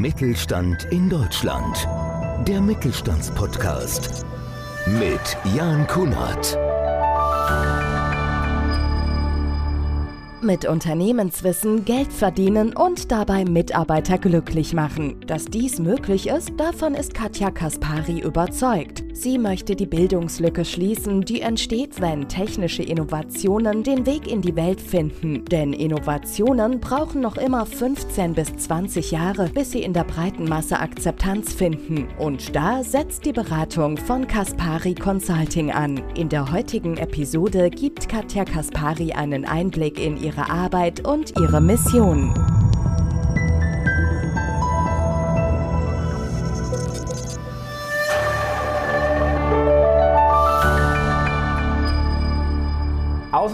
[0.00, 1.88] Mittelstand in Deutschland.
[2.46, 4.24] Der Mittelstandspodcast
[4.86, 6.56] mit Jan Kunert.
[10.40, 15.20] Mit Unternehmenswissen Geld verdienen und dabei Mitarbeiter glücklich machen.
[15.26, 19.02] Dass dies möglich ist, davon ist Katja Kaspari überzeugt.
[19.20, 24.80] Sie möchte die Bildungslücke schließen, die entsteht, wenn technische Innovationen den Weg in die Welt
[24.80, 25.44] finden.
[25.44, 30.78] Denn Innovationen brauchen noch immer 15 bis 20 Jahre, bis sie in der breiten Masse
[30.78, 32.06] Akzeptanz finden.
[32.16, 36.00] Und da setzt die Beratung von Kaspari Consulting an.
[36.14, 42.32] In der heutigen Episode gibt Katja Kaspari einen Einblick in ihre Arbeit und ihre Mission.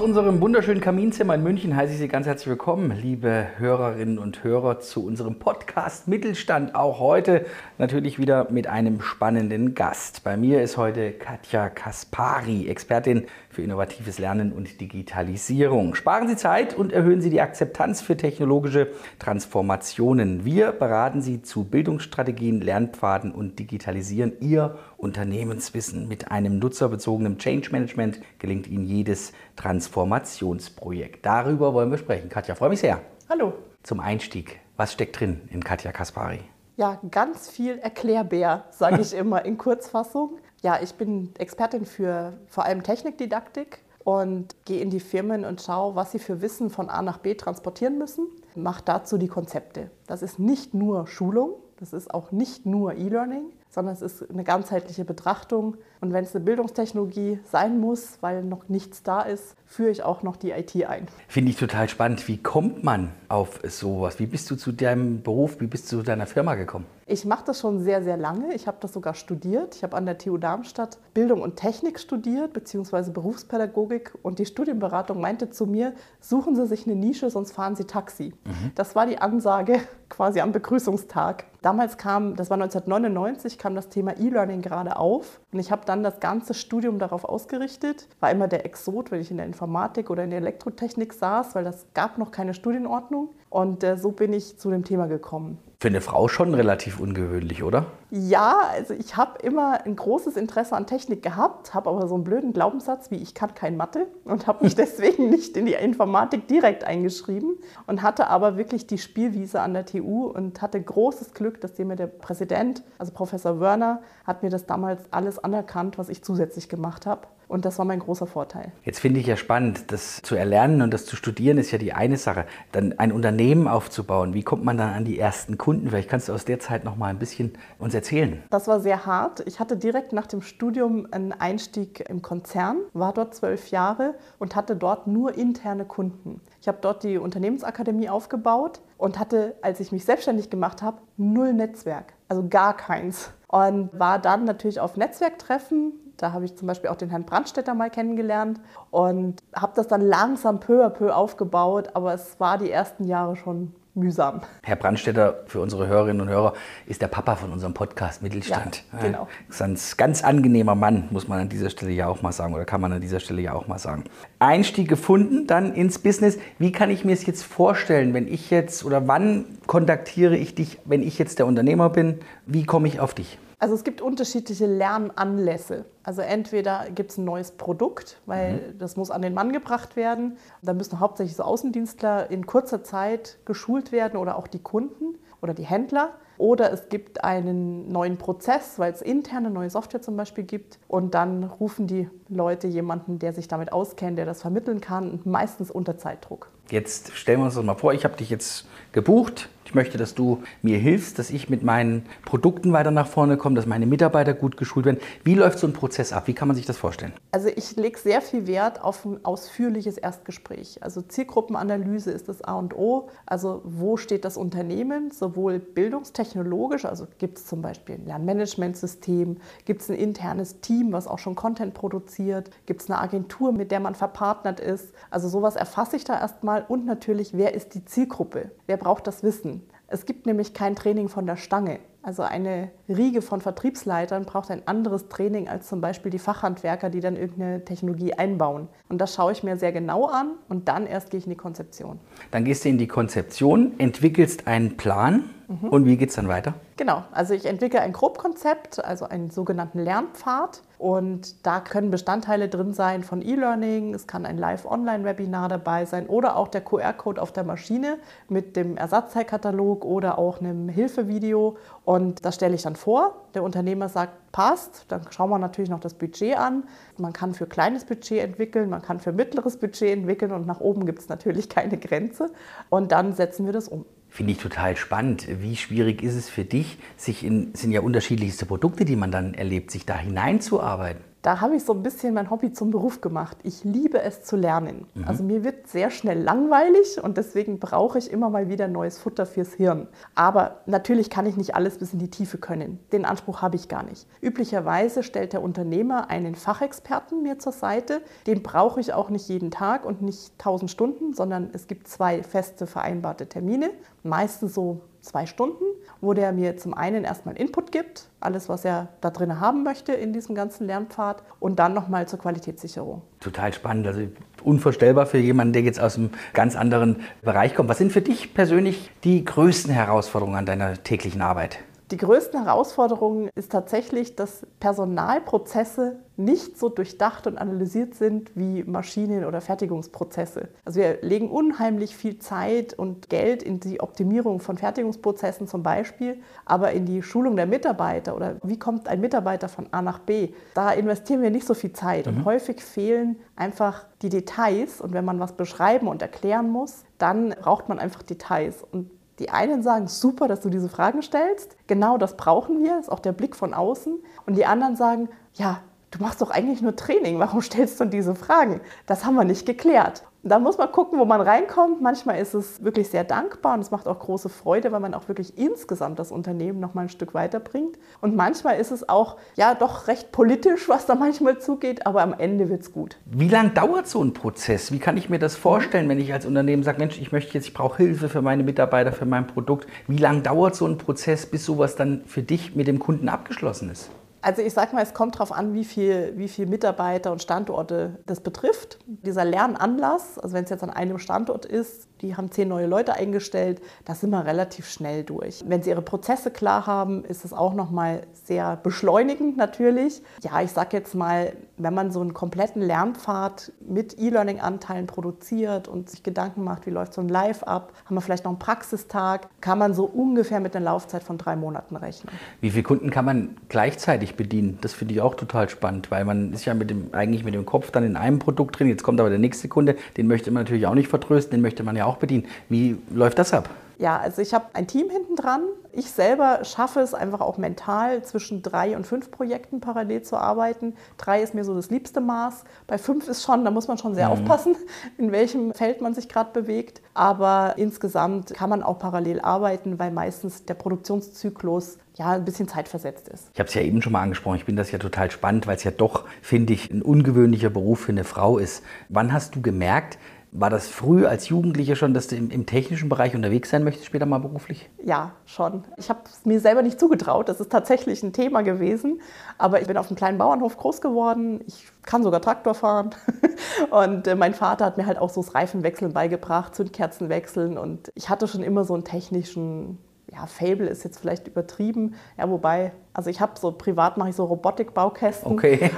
[0.05, 4.79] Unserem wunderschönen Kaminzimmer in München heiße ich Sie ganz herzlich willkommen, liebe Hörerinnen und Hörer,
[4.81, 6.75] zu unserem Podcast Mittelstand.
[6.75, 7.47] Auch heute
[7.79, 10.23] natürlich wieder mit einem spannenden Gast.
[10.23, 15.95] Bei mir ist heute Katja Kaspari, Expertin für innovatives Lernen und Digitalisierung.
[15.95, 20.45] Sparen Sie Zeit und erhöhen Sie die Akzeptanz für technologische Transformationen.
[20.45, 26.09] Wir beraten Sie zu Bildungsstrategien, Lernpfaden und digitalisieren Ihr Unternehmenswissen.
[26.09, 31.25] Mit einem nutzerbezogenen Change Management gelingt Ihnen jedes Transformationsprojekt.
[31.25, 32.29] Darüber wollen wir sprechen.
[32.29, 33.01] Katja, freue mich sehr.
[33.29, 33.55] Hallo.
[33.83, 36.41] Zum Einstieg, was steckt drin in Katja Kaspari?
[36.77, 40.39] Ja, ganz viel Erklärbär, sage ich immer in Kurzfassung.
[40.63, 45.95] Ja, ich bin Expertin für vor allem Technikdidaktik und gehe in die Firmen und schaue,
[45.95, 48.27] was sie für Wissen von A nach B transportieren müssen.
[48.55, 49.91] Mache dazu die Konzepte.
[50.07, 54.45] Das ist nicht nur Schulung, das ist auch nicht nur E-Learning, sondern es ist eine
[54.45, 55.77] ganzheitliche Betrachtung.
[56.01, 60.23] Und wenn es eine Bildungstechnologie sein muss, weil noch nichts da ist, führe ich auch
[60.23, 61.09] noch die IT ein.
[61.27, 62.27] Finde ich total spannend.
[62.29, 64.21] Wie kommt man auf sowas?
[64.21, 66.87] Wie bist du zu deinem Beruf, wie bist du zu deiner Firma gekommen?
[67.07, 68.55] Ich mache das schon sehr, sehr lange.
[68.55, 69.75] Ich habe das sogar studiert.
[69.75, 74.13] Ich habe an der TU Darmstadt Bildung und Technik studiert, beziehungsweise Berufspädagogik.
[74.23, 78.33] Und die Studienberatung meinte zu mir, suchen Sie sich eine Nische, sonst fahren Sie Taxi.
[78.45, 78.73] Mhm.
[78.75, 81.45] Das war die Ansage quasi am Begrüßungstag.
[81.61, 85.41] Damals kam, das war 1999, kam das Thema E-Learning gerade auf.
[85.51, 88.09] Und ich habe dann das ganze Studium darauf ausgerichtet.
[88.21, 91.65] War immer der Exot, wenn ich in der Informatik oder in der Elektrotechnik saß, weil
[91.65, 93.31] das gab noch keine Studienordnung.
[93.49, 95.57] Und äh, so bin ich zu dem Thema gekommen.
[95.81, 97.87] Für eine Frau schon relativ ungewöhnlich, oder?
[98.17, 102.23] Ja, also ich habe immer ein großes Interesse an Technik gehabt, habe aber so einen
[102.23, 106.47] blöden Glaubenssatz wie ich kann kein Mathe und habe mich deswegen nicht in die Informatik
[106.47, 107.57] direkt eingeschrieben
[107.89, 111.97] und hatte aber wirklich die Spielwiese an der TU und hatte großes Glück, dass mir
[111.97, 117.07] der Präsident, also Professor Wörner, hat mir das damals alles anerkannt, was ich zusätzlich gemacht
[117.07, 117.27] habe.
[117.47, 118.73] Und das war mein großer Vorteil.
[118.85, 121.93] Jetzt finde ich ja spannend, das zu erlernen und das zu studieren ist ja die
[121.93, 122.47] eine Sache.
[122.73, 125.89] Dann ein Unternehmen aufzubauen, wie kommt man dann an die ersten Kunden?
[125.91, 128.04] Vielleicht kannst du aus der Zeit noch mal ein bisschen uns erzählen.
[128.51, 129.43] Das war sehr hart.
[129.47, 134.57] Ich hatte direkt nach dem Studium einen Einstieg im Konzern, war dort zwölf Jahre und
[134.57, 136.41] hatte dort nur interne Kunden.
[136.61, 141.53] Ich habe dort die Unternehmensakademie aufgebaut und hatte, als ich mich selbstständig gemacht habe, null
[141.53, 143.31] Netzwerk, also gar keins.
[143.49, 147.75] Und war dann natürlich auf Netzwerktreffen da habe ich zum Beispiel auch den Herrn Brandstätter
[147.75, 148.61] mal kennengelernt
[148.91, 153.37] und habe das dann langsam peu à peu aufgebaut, aber es war die ersten Jahre
[153.37, 154.41] schon mühsam.
[154.63, 156.55] Herr Brandstätter, für unsere Hörerinnen und Hörer,
[156.87, 158.85] ist der Papa von unserem Podcast Mittelstand.
[158.93, 159.29] Ja, genau.
[159.49, 162.65] Ist ein ganz angenehmer Mann, muss man an dieser Stelle ja auch mal sagen, oder
[162.65, 164.05] kann man an dieser Stelle ja auch mal sagen.
[164.39, 166.39] Einstieg gefunden, dann ins Business.
[166.59, 170.79] Wie kann ich mir es jetzt vorstellen, wenn ich jetzt, oder wann kontaktiere ich dich,
[170.85, 172.19] wenn ich jetzt der Unternehmer bin?
[172.47, 173.39] Wie komme ich auf dich?
[173.65, 175.87] Also es gibt unterschiedliche Lernanlässe.
[176.03, 178.79] Also entweder gibt es ein neues Produkt, weil mhm.
[178.79, 180.37] das muss an den Mann gebracht werden.
[180.61, 185.55] Da müssen hauptsächlich so Außendienstler in kurzer Zeit geschult werden oder auch die Kunden oder
[185.55, 186.11] die Händler.
[186.37, 190.79] Oder es gibt einen neuen Prozess, weil es interne neue Software zum Beispiel gibt.
[190.87, 195.71] Und dann rufen die Leute jemanden, der sich damit auskennt, der das vermitteln kann, meistens
[195.71, 196.51] unter Zeitdruck.
[196.69, 199.49] Jetzt stellen wir uns das mal vor, ich habe dich jetzt gebucht.
[199.65, 203.57] Ich möchte, dass du mir hilfst, dass ich mit meinen Produkten weiter nach vorne komme,
[203.57, 204.99] dass meine Mitarbeiter gut geschult werden.
[205.25, 206.27] Wie läuft so ein Prozess ab?
[206.27, 207.13] Wie kann man sich das vorstellen?
[207.33, 210.83] Also ich lege sehr viel Wert auf ein ausführliches Erstgespräch.
[210.83, 213.09] Also Zielgruppenanalyse ist das A und O.
[213.27, 219.81] Also wo steht das Unternehmen, sowohl bildungstechnologisch, also gibt es zum Beispiel ein Lernmanagementsystem, gibt
[219.81, 223.81] es ein internes Team, was auch schon Content produziert, gibt es eine Agentur, mit der
[223.81, 224.93] man verpartnert ist.
[225.11, 228.51] Also sowas erfasse ich da erstmal und natürlich, wer ist die Zielgruppe?
[228.67, 229.54] Wer braucht das Wissen?
[229.87, 231.79] Es gibt nämlich kein Training von der Stange.
[232.03, 237.01] Also eine Riege von Vertriebsleitern braucht ein anderes Training als zum Beispiel die Fachhandwerker, die
[237.01, 238.69] dann irgendeine Technologie einbauen.
[238.91, 241.37] Und das schaue ich mir sehr genau an und dann erst gehe ich in die
[241.37, 241.99] Konzeption.
[242.31, 245.31] Dann gehst du in die Konzeption, entwickelst einen Plan.
[245.49, 245.69] Mhm.
[245.69, 246.55] Und wie geht es dann weiter?
[246.77, 250.63] Genau, also ich entwickle ein Grobkonzept, also einen sogenannten Lernpfad.
[250.79, 256.37] Und da können Bestandteile drin sein von E-Learning, es kann ein Live-Online-Webinar dabei sein oder
[256.37, 257.99] auch der QR-Code auf der Maschine
[258.29, 261.57] mit dem Ersatzteilkatalog oder auch einem Hilfevideo.
[261.85, 263.15] Und das stelle ich dann vor.
[263.35, 264.87] Der Unternehmer sagt, passt.
[264.89, 266.65] Dann schauen wir natürlich noch das Budget an.
[266.99, 270.87] Man kann für kleines Budget entwickeln, man kann für mittleres Budget entwickeln und nach oben
[270.87, 272.31] gibt es natürlich keine Grenze.
[272.69, 273.87] Und dann setzen wir das um.
[274.15, 275.27] Finde ich total spannend.
[275.43, 279.35] Wie schwierig ist es für dich, sich in, sind ja unterschiedlichste Produkte, die man dann
[279.35, 281.03] erlebt, sich da hineinzuarbeiten?
[281.25, 283.39] Da habe ich so ein bisschen mein Hobby zum Beruf gemacht.
[283.45, 284.87] Ich liebe es zu lernen.
[284.93, 285.05] Mhm.
[285.09, 289.25] Also mir wird sehr schnell langweilig und deswegen brauche ich immer mal wieder neues Futter
[289.25, 289.89] fürs Hirn.
[290.15, 292.79] Aber natürlich kann ich nicht alles bis in die Tiefe können.
[292.93, 294.07] Den Anspruch habe ich gar nicht.
[294.21, 298.03] Üblicherweise stellt der Unternehmer einen Fachexperten mir zur Seite.
[298.27, 302.23] Den brauche ich auch nicht jeden Tag und nicht 1000 Stunden, sondern es gibt zwei
[302.23, 303.71] feste vereinbarte Termine.
[304.03, 305.65] Meistens so zwei Stunden,
[306.01, 309.93] wo der mir zum einen erstmal Input gibt, alles, was er da drin haben möchte
[309.93, 313.03] in diesem ganzen Lernpfad und dann nochmal zur Qualitätssicherung.
[313.21, 314.03] Total spannend, also
[314.43, 317.69] unvorstellbar für jemanden, der jetzt aus einem ganz anderen Bereich kommt.
[317.69, 321.59] Was sind für dich persönlich die größten Herausforderungen an deiner täglichen Arbeit?
[321.91, 329.27] Die größten Herausforderungen ist tatsächlich, dass Personalprozesse nicht so durchdacht und analysiert sind wie Maschinen-
[329.27, 330.49] oder Fertigungsprozesse.
[330.65, 336.17] Also wir legen unheimlich viel Zeit und Geld in die Optimierung von Fertigungsprozessen zum Beispiel,
[336.47, 340.31] aber in die Schulung der Mitarbeiter oder wie kommt ein Mitarbeiter von A nach B,
[340.55, 342.19] da investieren wir nicht so viel Zeit mhm.
[342.19, 347.31] und häufig fehlen einfach die Details und wenn man was beschreiben und erklären muss, dann
[347.31, 351.57] braucht man einfach Details und die einen sagen, super, dass du diese Fragen stellst.
[351.67, 353.95] Genau das brauchen wir, ist auch der Blick von außen.
[354.27, 358.15] Und die anderen sagen, ja, du machst doch eigentlich nur Training, warum stellst du diese
[358.15, 358.61] Fragen?
[358.87, 360.05] Das haben wir nicht geklärt.
[360.27, 361.83] Da muss man gucken, wo man reinkommt.
[361.83, 365.07] Manchmal ist es wirklich sehr dankbar und es macht auch große Freude, weil man auch
[365.07, 367.79] wirklich insgesamt das Unternehmen noch mal ein Stück weiterbringt.
[368.01, 372.15] Und manchmal ist es auch ja doch recht politisch, was da manchmal zugeht, aber am
[372.15, 372.97] Ende wird es gut.
[373.05, 374.73] Wie lange dauert so ein Prozess?
[374.73, 377.47] Wie kann ich mir das vorstellen, wenn ich als Unternehmen sage, Mensch, ich möchte jetzt,
[377.47, 379.67] ich brauche Hilfe für meine Mitarbeiter, für mein Produkt.
[379.89, 383.71] Wie lange dauert so ein Prozess, bis sowas dann für dich mit dem Kunden abgeschlossen
[383.71, 383.91] ist?
[384.25, 387.99] Also ich sage mal, es kommt darauf an, wie viel, wie viel Mitarbeiter und Standorte
[388.07, 388.79] das betrifft.
[388.87, 392.95] Dieser Lernanlass, also wenn es jetzt an einem Standort ist, die haben zehn neue Leute
[392.95, 395.43] eingestellt, da sind wir relativ schnell durch.
[395.47, 400.03] Wenn sie ihre Prozesse klar haben, ist es auch nochmal sehr beschleunigend natürlich.
[400.23, 405.89] Ja, ich sage jetzt mal, wenn man so einen kompletten Lernpfad mit E-Learning-Anteilen produziert und
[405.89, 409.29] sich Gedanken macht, wie läuft so ein Live ab, haben wir vielleicht noch einen Praxistag,
[409.41, 412.13] kann man so ungefähr mit einer Laufzeit von drei Monaten rechnen.
[412.41, 414.59] Wie viele Kunden kann man gleichzeitig bedienen?
[414.61, 417.47] Das finde ich auch total spannend, weil man ist ja mit dem, eigentlich mit dem
[417.47, 418.69] Kopf dann in einem Produkt drin.
[418.69, 421.63] Jetzt kommt aber der nächste Kunde, den möchte man natürlich auch nicht vertrösten, den möchte
[421.63, 422.27] man ja auch auch bedienen.
[422.49, 423.49] Wie läuft das ab?
[423.79, 425.43] Ja, also ich habe ein Team hinten dran.
[425.73, 430.75] Ich selber schaffe es einfach auch mental zwischen drei und fünf Projekten parallel zu arbeiten.
[430.97, 432.45] Drei ist mir so das liebste Maß.
[432.67, 434.13] Bei fünf ist schon, da muss man schon sehr mhm.
[434.13, 434.57] aufpassen,
[434.99, 436.81] in welchem Feld man sich gerade bewegt.
[436.95, 443.09] Aber insgesamt kann man auch parallel arbeiten, weil meistens der Produktionszyklus ja, ein bisschen zeitversetzt
[443.09, 443.31] ist.
[443.35, 445.57] Ich habe es ja eben schon mal angesprochen, ich finde das ja total spannend, weil
[445.57, 448.65] es ja doch, finde ich, ein ungewöhnlicher Beruf für eine Frau ist.
[448.89, 449.99] Wann hast du gemerkt,
[450.35, 453.87] war das früh als Jugendliche schon, dass du im, im, technischen Bereich unterwegs sein möchtest,
[453.87, 454.69] später mal beruflich?
[454.85, 455.63] Ja, schon.
[455.77, 457.29] Ich habe es mir selber nicht zugetraut.
[457.29, 459.01] Das ist tatsächlich ein Thema gewesen.
[459.39, 461.41] Aber ich bin auf einem kleinen Bauernhof groß geworden.
[461.47, 462.91] Ich kann sogar Traktor fahren.
[463.71, 467.57] Und äh, mein Vater hat mir halt auch so das Reifenwechseln beigebracht, Zündkerzen wechseln.
[467.57, 469.79] Und ich hatte schon immer so einen technischen
[470.15, 471.95] ja, Fable ist jetzt vielleicht übertrieben.
[472.17, 475.33] Ja, wobei, also ich habe so privat mache ich so Robotikbaukästen.
[475.33, 475.71] Okay.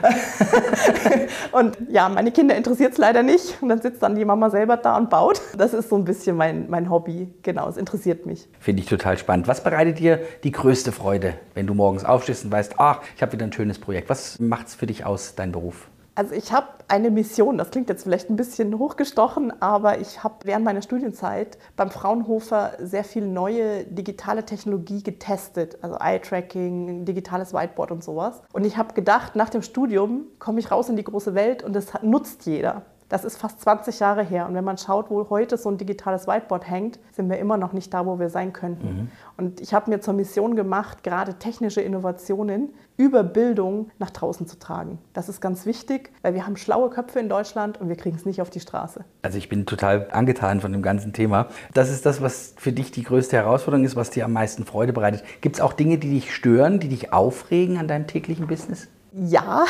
[1.52, 3.61] und ja, meine Kinder interessiert es leider nicht.
[3.62, 5.40] Und dann sitzt dann die Mama selber da und baut.
[5.57, 7.33] Das ist so ein bisschen mein, mein Hobby.
[7.43, 8.49] Genau, es interessiert mich.
[8.61, 9.49] Finde ich total spannend.
[9.49, 13.33] Was bereitet dir die größte Freude, wenn du morgens aufstehst und weißt, ach, ich habe
[13.33, 14.11] wieder ein schönes Projekt?
[14.11, 15.88] Was macht es für dich aus, dein Beruf?
[16.16, 20.37] Also ich habe eine Mission, das klingt jetzt vielleicht ein bisschen hochgestochen, aber ich habe
[20.44, 27.90] während meiner Studienzeit beim Fraunhofer sehr viel neue digitale Technologie getestet, also Eye-Tracking, digitales Whiteboard
[27.90, 28.40] und sowas.
[28.54, 31.76] Und ich habe gedacht, nach dem Studium komme ich raus in die große Welt und
[31.76, 32.87] das nutzt jeder.
[33.09, 34.47] Das ist fast 20 Jahre her.
[34.47, 37.73] Und wenn man schaut, wo heute so ein digitales Whiteboard hängt, sind wir immer noch
[37.73, 38.87] nicht da, wo wir sein könnten.
[38.87, 39.09] Mhm.
[39.37, 44.59] Und ich habe mir zur Mission gemacht, gerade technische Innovationen über Bildung nach draußen zu
[44.59, 44.99] tragen.
[45.13, 48.25] Das ist ganz wichtig, weil wir haben schlaue Köpfe in Deutschland und wir kriegen es
[48.25, 49.05] nicht auf die Straße.
[49.23, 51.49] Also ich bin total angetan von dem ganzen Thema.
[51.75, 54.93] Das ist das, was für dich die größte Herausforderung ist, was dir am meisten Freude
[54.93, 55.23] bereitet.
[55.43, 58.89] Gibt es auch Dinge, die dich stören, die dich aufregen an deinem täglichen Business?
[59.18, 59.64] Ja,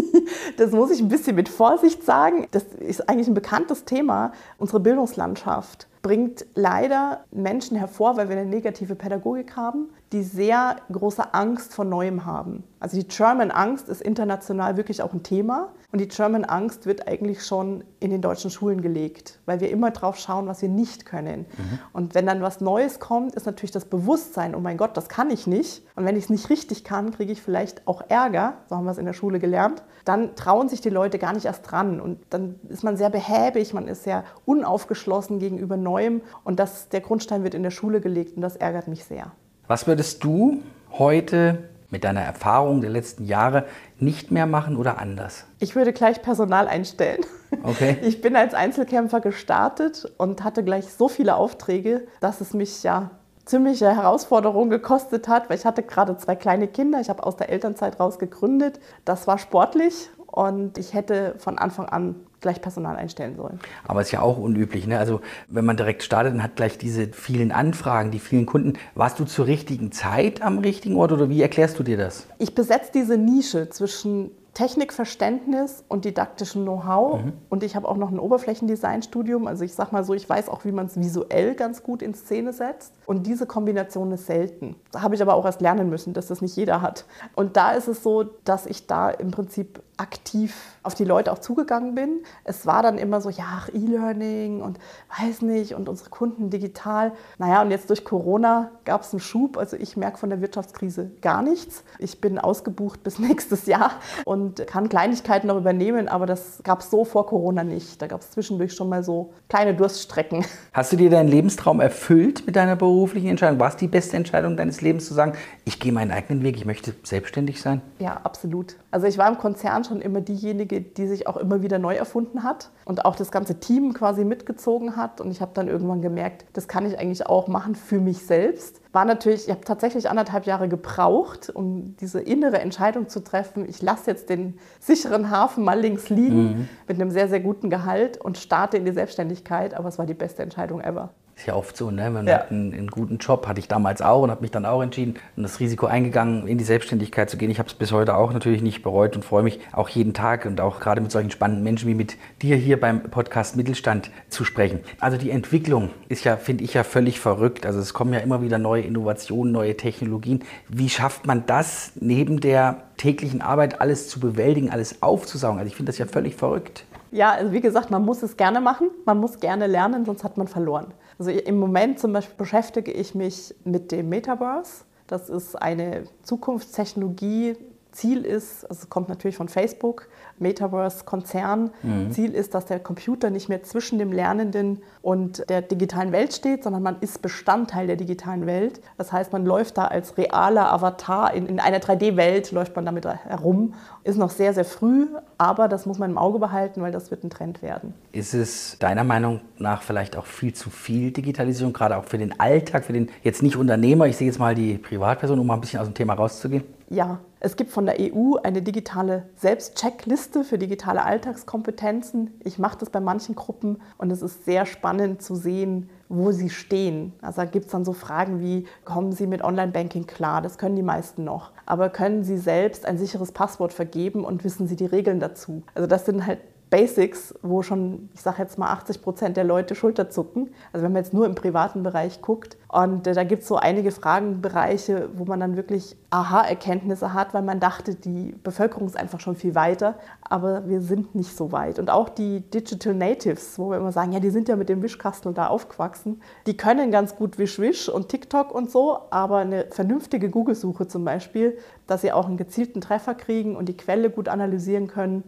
[0.56, 2.46] das muss ich ein bisschen mit Vorsicht sagen.
[2.52, 8.48] Das ist eigentlich ein bekanntes Thema, unsere Bildungslandschaft bringt leider Menschen hervor, weil wir eine
[8.48, 12.62] negative Pädagogik haben, die sehr große Angst vor Neuem haben.
[12.78, 17.08] Also die German Angst ist international wirklich auch ein Thema und die German Angst wird
[17.08, 21.06] eigentlich schon in den deutschen Schulen gelegt, weil wir immer drauf schauen, was wir nicht
[21.06, 21.46] können.
[21.56, 21.78] Mhm.
[21.92, 25.30] Und wenn dann was Neues kommt, ist natürlich das Bewusstsein, oh mein Gott, das kann
[25.30, 25.82] ich nicht.
[25.96, 28.92] Und wenn ich es nicht richtig kann, kriege ich vielleicht auch Ärger, so haben wir
[28.92, 29.82] es in der Schule gelernt.
[30.04, 33.74] Dann trauen sich die Leute gar nicht erst dran und dann ist man sehr behäbig,
[33.74, 38.36] man ist sehr unaufgeschlossen gegenüber Neuem und das, der Grundstein wird in der Schule gelegt
[38.36, 39.32] und das ärgert mich sehr.
[39.68, 43.66] Was würdest du heute mit deiner Erfahrung der letzten Jahre
[43.98, 45.44] nicht mehr machen oder anders?
[45.58, 47.24] Ich würde gleich Personal einstellen.
[47.64, 47.98] Okay.
[48.02, 53.10] Ich bin als Einzelkämpfer gestartet und hatte gleich so viele Aufträge, dass es mich ja
[53.44, 57.00] ziemliche Herausforderung gekostet hat, weil ich hatte gerade zwei kleine Kinder.
[57.00, 58.78] Ich habe aus der Elternzeit raus gegründet.
[59.04, 63.58] Das war sportlich und ich hätte von Anfang an gleich Personal einstellen sollen.
[63.88, 64.86] Aber es ist ja auch unüblich.
[64.86, 65.00] Ne?
[65.00, 69.18] Also wenn man direkt startet und hat gleich diese vielen Anfragen, die vielen Kunden, warst
[69.18, 72.28] du zur richtigen Zeit am richtigen Ort oder wie erklärst du dir das?
[72.38, 77.20] Ich besetze diese Nische zwischen Technikverständnis und didaktischem Know-how.
[77.20, 77.32] Mhm.
[77.50, 79.46] Und ich habe auch noch ein Oberflächendesignstudium.
[79.46, 82.14] Also ich sage mal so, ich weiß auch, wie man es visuell ganz gut in
[82.14, 82.94] Szene setzt.
[83.04, 84.76] Und diese Kombination ist selten.
[84.92, 87.04] Da habe ich aber auch erst lernen müssen, dass das nicht jeder hat.
[87.34, 91.38] Und da ist es so, dass ich da im Prinzip aktiv auf die Leute auch
[91.38, 92.22] zugegangen bin.
[92.44, 94.78] Es war dann immer so, ja, E-Learning und
[95.20, 97.12] weiß nicht und unsere Kunden digital.
[97.38, 99.56] Naja, und jetzt durch Corona gab es einen Schub.
[99.56, 101.82] Also ich merke von der Wirtschaftskrise gar nichts.
[101.98, 103.92] Ich bin ausgebucht bis nächstes Jahr
[104.24, 108.00] und kann Kleinigkeiten noch übernehmen, aber das gab es so vor Corona nicht.
[108.00, 110.44] Da gab es zwischendurch schon mal so kleine Durststrecken.
[110.72, 113.58] Hast du dir deinen Lebenstraum erfüllt mit deiner beruflichen Entscheidung?
[113.58, 115.32] War es die beste Entscheidung deines Lebens zu sagen,
[115.64, 117.80] ich gehe meinen eigenen Weg, ich möchte selbstständig sein?
[117.98, 118.76] Ja, absolut.
[118.90, 122.42] Also ich war im Konzern schon immer diejenige, die sich auch immer wieder neu erfunden
[122.42, 125.20] hat und auch das ganze Team quasi mitgezogen hat.
[125.20, 128.80] Und ich habe dann irgendwann gemerkt, das kann ich eigentlich auch machen für mich selbst.
[128.92, 133.68] War natürlich, ich habe tatsächlich anderthalb Jahre gebraucht, um diese innere Entscheidung zu treffen.
[133.68, 136.68] Ich lasse jetzt den sicheren Hafen mal links liegen mhm.
[136.86, 139.74] mit einem sehr, sehr guten Gehalt und starte in die Selbstständigkeit.
[139.74, 141.10] Aber es war die beste Entscheidung ever.
[141.36, 142.08] Ist ja oft so, ne?
[142.08, 142.38] man ja.
[142.38, 145.16] hat einen, einen, guten Job, hatte ich damals auch und habe mich dann auch entschieden
[145.36, 147.50] und das Risiko eingegangen, in die Selbstständigkeit zu gehen.
[147.50, 150.46] Ich habe es bis heute auch natürlich nicht bereut und freue mich auch jeden Tag
[150.46, 154.46] und auch gerade mit solchen spannenden Menschen wie mit dir hier beim Podcast Mittelstand zu
[154.46, 154.80] sprechen.
[154.98, 157.66] Also die Entwicklung ist ja, finde ich ja völlig verrückt.
[157.66, 160.42] Also es kommen ja immer wieder neue Innovationen, neue Technologien.
[160.70, 165.58] Wie schafft man das neben der täglichen Arbeit alles zu bewältigen, alles aufzusaugen?
[165.58, 166.86] Also ich finde das ja völlig verrückt.
[167.12, 170.38] Ja, also wie gesagt, man muss es gerne machen, man muss gerne lernen, sonst hat
[170.38, 170.94] man verloren.
[171.18, 174.84] Also im Moment zum Beispiel beschäftige ich mich mit dem Metaverse.
[175.06, 177.56] Das ist eine Zukunftstechnologie.
[177.96, 181.70] Ziel ist, also es kommt natürlich von Facebook, Metaverse-Konzern.
[181.82, 182.12] Mhm.
[182.12, 186.62] Ziel ist, dass der Computer nicht mehr zwischen dem Lernenden und der digitalen Welt steht,
[186.62, 188.80] sondern man ist Bestandteil der digitalen Welt.
[188.98, 193.06] Das heißt, man läuft da als realer Avatar in, in einer 3D-Welt, läuft man damit
[193.06, 193.72] herum.
[194.04, 195.06] Ist noch sehr, sehr früh,
[195.38, 197.94] aber das muss man im Auge behalten, weil das wird ein Trend werden.
[198.12, 202.38] Ist es deiner Meinung nach vielleicht auch viel zu viel Digitalisierung, gerade auch für den
[202.38, 205.60] Alltag, für den jetzt nicht Unternehmer, ich sehe jetzt mal die Privatperson, um mal ein
[205.60, 206.64] bisschen aus dem Thema rauszugehen?
[206.88, 212.40] Ja, es gibt von der EU eine digitale Selbstcheckliste für digitale Alltagskompetenzen.
[212.42, 216.50] Ich mache das bei manchen Gruppen und es ist sehr spannend zu sehen, wo sie
[216.50, 217.12] stehen.
[217.22, 220.42] Also da gibt es dann so Fragen wie, kommen Sie mit Online-Banking klar?
[220.42, 221.52] Das können die meisten noch.
[221.66, 225.62] Aber können Sie selbst ein sicheres Passwort vergeben und wissen Sie die Regeln dazu?
[225.76, 229.76] Also das sind halt Basics, wo schon, ich sage jetzt mal, 80 Prozent der Leute
[229.76, 230.50] Schulter zucken.
[230.72, 232.56] Also wenn man jetzt nur im privaten Bereich guckt.
[232.68, 237.42] Und äh, da gibt es so einige Fragenbereiche, wo man dann wirklich Aha-Erkenntnisse hat, weil
[237.42, 239.94] man dachte, die Bevölkerung ist einfach schon viel weiter.
[240.22, 241.78] Aber wir sind nicht so weit.
[241.78, 244.82] Und auch die Digital Natives, wo wir immer sagen, ja, die sind ja mit dem
[244.82, 248.98] Wischkastel da aufgewachsen, die können ganz gut Wisch-Wisch und TikTok und so.
[249.10, 251.56] Aber eine vernünftige Google-Suche zum Beispiel,
[251.86, 255.22] dass sie auch einen gezielten Treffer kriegen und die Quelle gut analysieren können,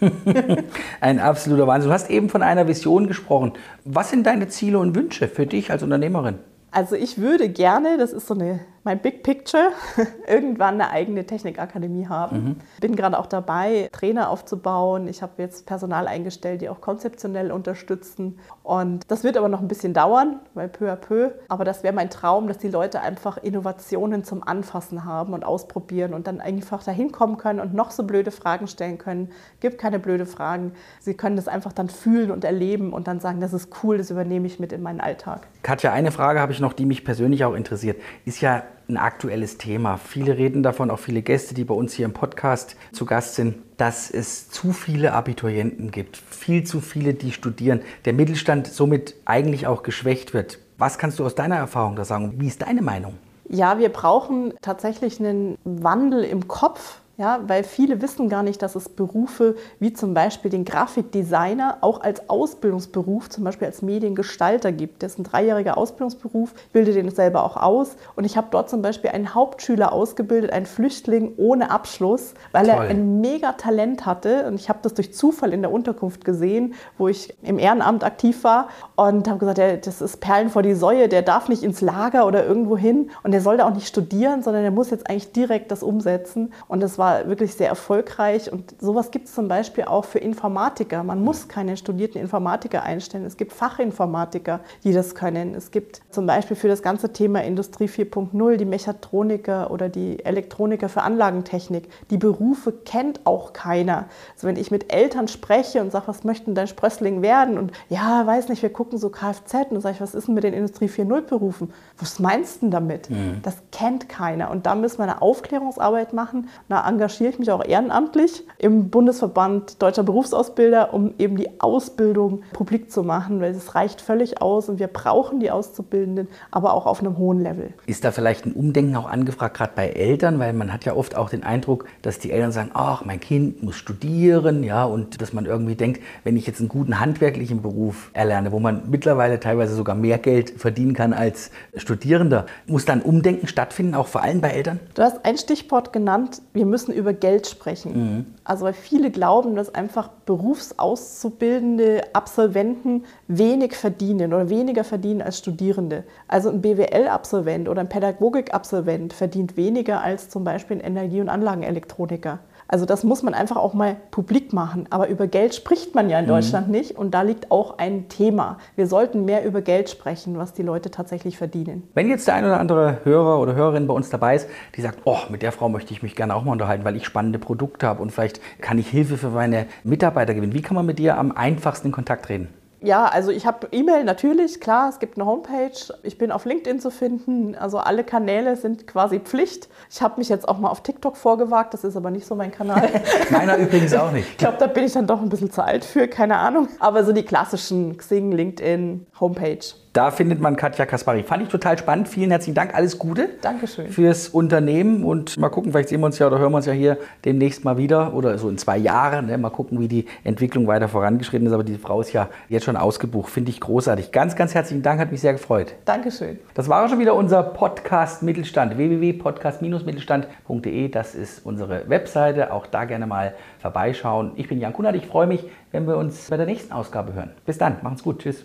[1.00, 1.88] Ein absoluter Wahnsinn.
[1.88, 3.52] Du hast eben von einer Vision gesprochen.
[3.84, 6.38] Was sind deine Ziele und Wünsche für dich als Unternehmerin?
[6.70, 9.72] Also ich würde gerne, das ist so eine mein Big Picture,
[10.28, 12.44] irgendwann eine eigene Technikakademie haben.
[12.44, 12.56] Mhm.
[12.80, 15.08] Bin gerade auch dabei, Trainer aufzubauen.
[15.08, 18.38] Ich habe jetzt Personal eingestellt, die auch konzeptionell unterstützen.
[18.62, 21.32] Und das wird aber noch ein bisschen dauern, weil peu à peu.
[21.48, 26.14] Aber das wäre mein Traum, dass die Leute einfach Innovationen zum Anfassen haben und ausprobieren
[26.14, 29.32] und dann einfach dahin kommen können und noch so blöde Fragen stellen können.
[29.58, 30.74] Gibt keine blöde Fragen.
[31.00, 34.12] Sie können das einfach dann fühlen und erleben und dann sagen, das ist cool, das
[34.12, 35.48] übernehme ich mit in meinen Alltag.
[35.64, 38.00] Katja, eine Frage habe ich noch, die mich persönlich auch interessiert.
[38.24, 39.96] Ist ja ein aktuelles Thema.
[39.96, 43.56] Viele reden davon, auch viele Gäste, die bei uns hier im Podcast zu Gast sind,
[43.76, 49.66] dass es zu viele Abiturienten gibt, viel zu viele, die studieren, der Mittelstand somit eigentlich
[49.66, 50.58] auch geschwächt wird.
[50.78, 52.34] Was kannst du aus deiner Erfahrung da sagen?
[52.38, 53.14] Wie ist deine Meinung?
[53.48, 58.74] Ja, wir brauchen tatsächlich einen Wandel im Kopf ja, weil viele wissen gar nicht, dass
[58.74, 65.02] es Berufe wie zum Beispiel den Grafikdesigner auch als Ausbildungsberuf, zum Beispiel als Mediengestalter gibt.
[65.02, 67.96] Das ist ein dreijähriger Ausbildungsberuf, bilde den selber auch aus.
[68.16, 72.74] Und ich habe dort zum Beispiel einen Hauptschüler ausgebildet, einen Flüchtling ohne Abschluss, weil Toll.
[72.74, 74.46] er ein mega Talent hatte.
[74.46, 78.44] Und ich habe das durch Zufall in der Unterkunft gesehen, wo ich im Ehrenamt aktiv
[78.44, 81.80] war und habe gesagt, der, das ist Perlen vor die Säue, der darf nicht ins
[81.80, 85.08] Lager oder irgendwo hin und der soll da auch nicht studieren, sondern der muss jetzt
[85.08, 86.52] eigentlich direkt das umsetzen.
[86.68, 90.18] Und das war war wirklich sehr erfolgreich und sowas gibt es zum Beispiel auch für
[90.18, 91.04] Informatiker.
[91.04, 93.24] Man muss keine studierten Informatiker einstellen.
[93.24, 95.54] Es gibt Fachinformatiker, die das können.
[95.54, 100.88] Es gibt zum Beispiel für das ganze Thema Industrie 4.0 die Mechatroniker oder die Elektroniker
[100.88, 101.88] für Anlagentechnik.
[102.10, 104.06] Die Berufe kennt auch keiner.
[104.34, 107.56] Also wenn ich mit Eltern spreche und sage, was möchten dein Sprössling werden?
[107.56, 110.42] Und ja, weiß nicht, wir gucken so Kfz und sage ich, was ist denn mit
[110.42, 111.72] den Industrie 4.0 Berufen?
[111.98, 113.10] Was meinst du denn damit?
[113.10, 113.42] Mhm.
[113.42, 114.50] Das kennt keiner.
[114.50, 119.82] Und da müssen wir eine Aufklärungsarbeit machen, eine engagiere ich mich auch ehrenamtlich im Bundesverband
[119.82, 124.78] Deutscher Berufsausbilder, um eben die Ausbildung publik zu machen, weil es reicht völlig aus und
[124.78, 127.74] wir brauchen die Auszubildenden, aber auch auf einem hohen Level.
[127.86, 131.16] Ist da vielleicht ein Umdenken auch angefragt, gerade bei Eltern, weil man hat ja oft
[131.16, 135.34] auch den Eindruck, dass die Eltern sagen, ach, mein Kind muss studieren, ja, und dass
[135.34, 139.74] man irgendwie denkt, wenn ich jetzt einen guten handwerklichen Beruf erlerne, wo man mittlerweile teilweise
[139.74, 144.48] sogar mehr Geld verdienen kann als Studierender, muss dann Umdenken stattfinden, auch vor allem bei
[144.48, 144.80] Eltern?
[144.94, 147.92] Du hast ein Stichwort genannt, wir müssen müssen über Geld sprechen.
[147.94, 148.26] Mhm.
[148.44, 156.04] Also weil viele glauben, dass einfach berufsauszubildende Absolventen wenig verdienen oder weniger verdienen als Studierende.
[156.28, 162.38] Also ein BWL-Absolvent oder ein Pädagogik-Absolvent verdient weniger als zum Beispiel ein Energie- und Anlagenelektroniker.
[162.68, 164.86] Also das muss man einfach auch mal publik machen.
[164.90, 166.30] Aber über Geld spricht man ja in mhm.
[166.30, 166.72] Deutschland mhm.
[166.72, 168.58] nicht und da liegt auch ein Thema.
[168.74, 171.84] Wir sollten mehr über Geld sprechen, was die Leute tatsächlich verdienen.
[171.94, 175.00] Wenn jetzt der ein oder andere Hörer oder Hörerin bei uns dabei ist, die sagt,
[175.04, 177.86] oh, mit der Frau möchte ich mich gerne auch mal unterhalten, weil ich spannende Produkte
[177.86, 180.54] habe und vielleicht kann ich Hilfe für meine Mitarbeiter gewinnen.
[180.54, 182.48] Wie kann man mit dir am einfachsten in Kontakt treten?
[182.80, 185.72] Ja, also ich habe E-Mail natürlich, klar, es gibt eine Homepage.
[186.02, 187.54] Ich bin auf LinkedIn zu finden.
[187.54, 189.68] Also alle Kanäle sind quasi Pflicht.
[189.90, 192.52] Ich habe mich jetzt auch mal auf TikTok vorgewagt, das ist aber nicht so mein
[192.52, 192.88] Kanal.
[193.30, 194.28] Meiner übrigens auch nicht.
[194.30, 196.68] Ich glaube, da bin ich dann doch ein bisschen zu alt für, keine Ahnung.
[196.78, 199.58] Aber so die klassischen Xing, LinkedIn, Homepage.
[199.96, 201.22] Da findet man Katja Kaspari.
[201.22, 202.06] Fand ich total spannend.
[202.06, 202.74] Vielen herzlichen Dank.
[202.74, 203.30] Alles Gute.
[203.40, 203.88] Dankeschön.
[203.88, 205.04] Fürs Unternehmen.
[205.04, 207.64] Und mal gucken, vielleicht sehen wir uns ja oder hören wir uns ja hier demnächst
[207.64, 209.24] mal wieder oder so in zwei Jahren.
[209.24, 209.38] Ne?
[209.38, 211.54] Mal gucken, wie die Entwicklung weiter vorangeschritten ist.
[211.54, 213.30] Aber die Frau ist ja jetzt schon ausgebucht.
[213.30, 214.12] Finde ich großartig.
[214.12, 215.00] Ganz, ganz herzlichen Dank.
[215.00, 215.72] Hat mich sehr gefreut.
[215.86, 216.40] Dankeschön.
[216.52, 218.76] Das war schon wieder unser Podcast Mittelstand.
[218.76, 220.88] www.podcast-mittelstand.de.
[220.90, 222.52] Das ist unsere Webseite.
[222.52, 224.32] Auch da gerne mal vorbeischauen.
[224.36, 224.94] Ich bin Jan Kunert.
[224.94, 227.30] Ich freue mich, wenn wir uns bei der nächsten Ausgabe hören.
[227.46, 227.76] Bis dann.
[227.80, 228.18] Machen's gut.
[228.18, 228.44] Tschüss.